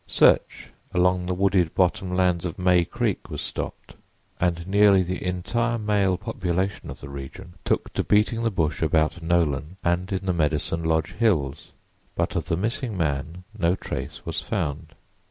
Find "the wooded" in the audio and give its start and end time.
1.27-1.75